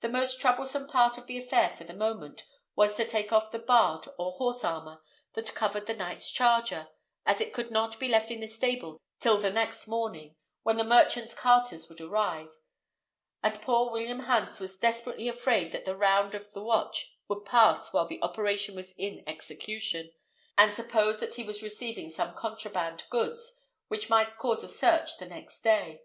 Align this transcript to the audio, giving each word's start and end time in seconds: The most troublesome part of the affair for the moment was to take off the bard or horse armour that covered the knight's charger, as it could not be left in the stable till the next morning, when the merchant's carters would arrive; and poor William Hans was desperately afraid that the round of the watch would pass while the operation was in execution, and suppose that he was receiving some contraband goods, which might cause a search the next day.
The 0.00 0.08
most 0.08 0.40
troublesome 0.40 0.88
part 0.88 1.18
of 1.18 1.26
the 1.26 1.36
affair 1.36 1.68
for 1.68 1.84
the 1.84 1.92
moment 1.92 2.46
was 2.74 2.96
to 2.96 3.04
take 3.06 3.30
off 3.30 3.50
the 3.50 3.58
bard 3.58 4.08
or 4.16 4.32
horse 4.32 4.64
armour 4.64 5.02
that 5.34 5.54
covered 5.54 5.84
the 5.84 5.92
knight's 5.92 6.30
charger, 6.30 6.88
as 7.26 7.42
it 7.42 7.52
could 7.52 7.70
not 7.70 7.98
be 8.00 8.08
left 8.08 8.30
in 8.30 8.40
the 8.40 8.46
stable 8.46 8.96
till 9.20 9.36
the 9.36 9.50
next 9.50 9.86
morning, 9.86 10.34
when 10.62 10.78
the 10.78 10.82
merchant's 10.82 11.34
carters 11.34 11.90
would 11.90 12.00
arrive; 12.00 12.54
and 13.42 13.60
poor 13.60 13.90
William 13.90 14.20
Hans 14.20 14.60
was 14.60 14.78
desperately 14.78 15.28
afraid 15.28 15.72
that 15.72 15.84
the 15.84 15.94
round 15.94 16.34
of 16.34 16.54
the 16.54 16.62
watch 16.62 17.12
would 17.28 17.44
pass 17.44 17.92
while 17.92 18.06
the 18.06 18.22
operation 18.22 18.74
was 18.74 18.92
in 18.92 19.22
execution, 19.26 20.10
and 20.56 20.72
suppose 20.72 21.20
that 21.20 21.34
he 21.34 21.44
was 21.44 21.62
receiving 21.62 22.08
some 22.08 22.32
contraband 22.34 23.04
goods, 23.10 23.60
which 23.88 24.08
might 24.08 24.38
cause 24.38 24.64
a 24.64 24.68
search 24.68 25.18
the 25.18 25.26
next 25.26 25.60
day. 25.60 26.00